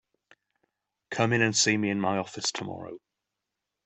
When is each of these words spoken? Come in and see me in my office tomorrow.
Come 1.11 1.31
in 1.31 1.43
and 1.43 1.55
see 1.55 1.77
me 1.77 1.91
in 1.91 2.01
my 2.01 2.17
office 2.17 2.51
tomorrow. 2.51 2.97